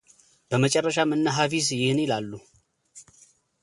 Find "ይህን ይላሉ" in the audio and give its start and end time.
1.79-2.31